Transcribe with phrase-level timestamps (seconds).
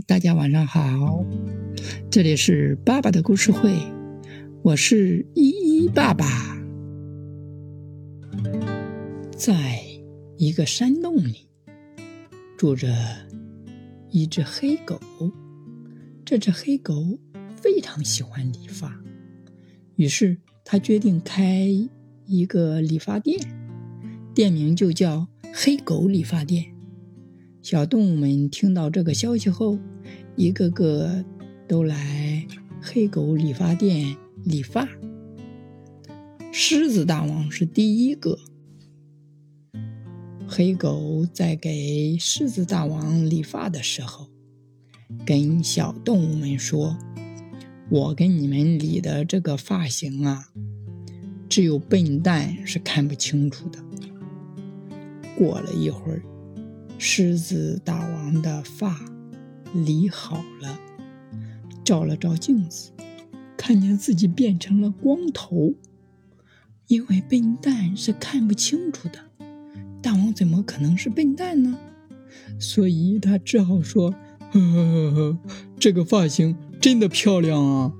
[0.00, 1.24] 大家晚上好，
[2.10, 3.72] 这里是爸爸的故事会，
[4.62, 6.26] 我是依依爸爸。
[9.36, 9.80] 在
[10.36, 11.48] 一个山洞里，
[12.56, 12.92] 住着
[14.10, 15.00] 一只黑狗。
[16.24, 17.18] 这只黑狗
[17.56, 19.00] 非常喜欢理发，
[19.96, 21.68] 于是他决定开
[22.26, 23.38] 一个理发店，
[24.34, 26.64] 店名就叫“黑狗理发店”。
[27.64, 29.78] 小动物们听到这个消息后，
[30.36, 31.24] 一个个
[31.66, 32.46] 都来
[32.78, 34.86] 黑狗理发店理发。
[36.52, 38.38] 狮子大王是第一个。
[40.46, 44.28] 黑狗在给狮子大王理发的时候，
[45.24, 46.98] 跟小动物们说
[47.88, 50.50] ：“我给你们理的这个发型啊，
[51.48, 53.82] 只有笨蛋是看不清楚的。”
[55.34, 56.22] 过了一会儿。
[56.98, 58.98] 狮子大王的发
[59.72, 60.78] 理好了，
[61.84, 62.92] 照了照镜子，
[63.56, 65.74] 看见自己变成了光头。
[66.86, 69.18] 因为笨蛋是看不清楚的，
[70.02, 71.78] 大王怎么可能是笨蛋呢？
[72.58, 74.10] 所以他只好说
[74.52, 75.38] ：“呵呵呵呵，
[75.78, 77.92] 这个发型真的漂亮啊。”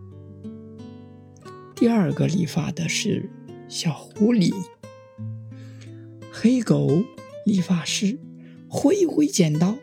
[1.75, 3.31] 第二个理发的是
[3.69, 4.55] 小狐狸，
[6.31, 7.03] 黑狗
[7.45, 8.19] 理发师。
[8.77, 9.79] 挥一挥剪刀，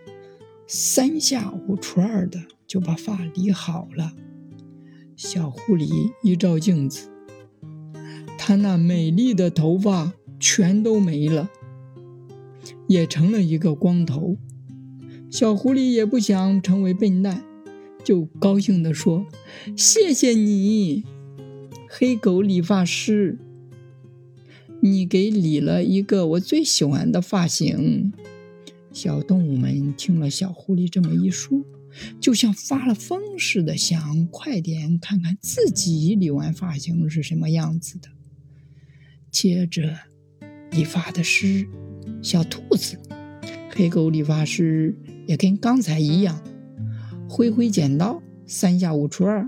[0.68, 4.12] 三下五除二的就把发理好了。
[5.16, 7.08] 小狐狸一照镜子，
[8.38, 11.50] 他那美丽的头发全都没了，
[12.86, 14.36] 也成了一个光头。
[15.30, 17.46] 小狐狸也不想成为笨蛋，
[18.04, 19.26] 就高兴地说
[19.78, 21.06] ：“谢谢你，
[21.88, 23.40] 黑狗理发师，
[24.82, 28.12] 你给理了一个我最喜欢的发型。”
[28.94, 31.64] 小动物们听了小狐狸这么一说，
[32.20, 38.10] 就像发了疯似的，想快点看看自己理完发型是什么样子的。
[39.32, 39.98] 接着，
[40.72, 41.68] 理发的是
[42.22, 42.98] 小兔子，
[43.70, 46.44] 黑狗理发师也跟刚才一样，
[47.30, 49.48] 挥挥剪刀，三下五除二，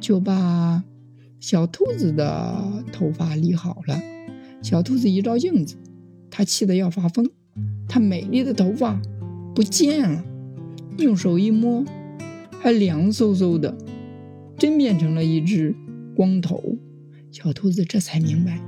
[0.00, 0.82] 就把
[1.38, 4.00] 小兔子的头发理好了。
[4.60, 5.76] 小兔子一照镜子，
[6.28, 7.30] 它气得要发疯。
[7.88, 9.00] 她美丽的头发
[9.54, 10.24] 不见了，
[10.98, 11.84] 用手一摸，
[12.60, 13.76] 还凉飕飕的，
[14.58, 15.74] 真变成了一只
[16.14, 16.76] 光头。
[17.30, 18.60] 小兔子这才明白，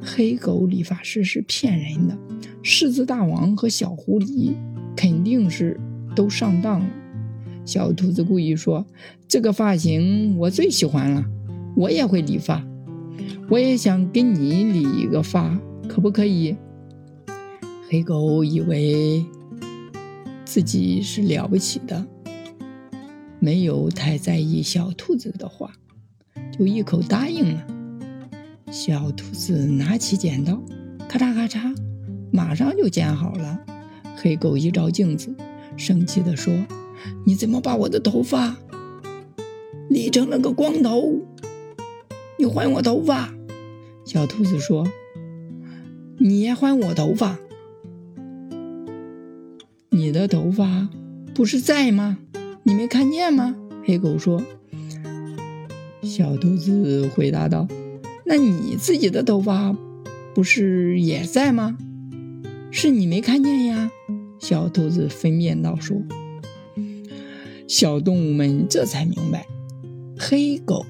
[0.00, 2.16] 黑狗理发师是骗人的，
[2.62, 4.52] 狮子大王和小狐狸
[4.96, 5.78] 肯定是
[6.14, 6.86] 都上当了。
[7.64, 8.86] 小兔子故意说
[9.26, 11.24] ：“这个发型我最喜欢了，
[11.76, 12.64] 我也会理发，
[13.48, 15.58] 我也想给你理一个发，
[15.88, 16.56] 可不可以？”
[17.88, 19.24] 黑狗以为
[20.44, 22.04] 自己是了不起的，
[23.38, 25.70] 没有太在意小兔子的话，
[26.50, 27.66] 就一口答应了。
[28.70, 30.60] 小兔子拿起剪刀，
[31.08, 31.76] 咔嚓咔嚓，
[32.32, 33.60] 马上就剪好了。
[34.16, 35.32] 黑狗一照镜子，
[35.76, 36.52] 生气地说
[37.24, 38.56] ：“你怎么把我的头发
[39.90, 41.20] 理成了个光头？
[42.38, 43.32] 你还我头发！”
[44.04, 44.88] 小兔子说
[46.18, 47.38] ：“你还我头发！”
[50.14, 50.88] 你的头发
[51.34, 52.18] 不是在吗？
[52.62, 53.56] 你没看见吗？
[53.84, 54.40] 黑狗说。
[56.02, 57.66] 小兔子回答道
[58.24, 59.76] ：“那你自己的头发
[60.32, 61.76] 不是也在吗？
[62.70, 63.90] 是你没看见呀。”
[64.38, 66.00] 小兔子分辨道：“说。”
[67.66, 69.48] 小动物们这才明白，
[70.16, 70.86] 黑狗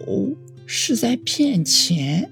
[0.66, 2.30] 是在骗钱。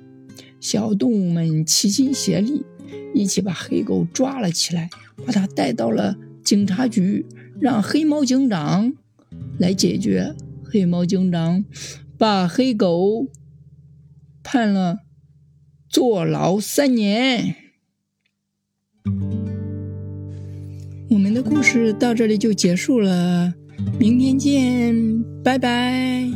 [0.61, 2.67] 小动物们齐心协力，
[3.15, 4.91] 一起把黑狗抓了起来，
[5.25, 6.15] 把它带到了。
[6.53, 7.25] 警察局
[7.59, 8.93] 让黑猫警长
[9.59, 10.35] 来解决。
[10.63, 11.65] 黑猫警长
[12.19, 13.27] 把黑狗
[14.43, 14.99] 判了
[15.89, 17.57] 坐牢三年。
[21.09, 23.55] 我们的故事到这里就结束了，
[23.99, 26.29] 明天见，拜拜。